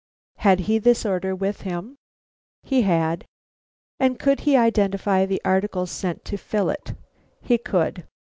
Had 0.37 0.61
he 0.61 0.79
this 0.79 1.05
order 1.05 1.35
with 1.35 1.61
him? 1.61 1.95
He 2.63 2.81
had. 2.81 3.23
And 3.99 4.17
could 4.17 4.39
he 4.39 4.57
identify 4.57 5.27
the 5.27 5.39
articles 5.45 5.91
sent 5.91 6.25
to 6.25 6.37
fill 6.37 6.71
it? 6.71 6.95
He 7.43 7.59
could. 7.59 8.07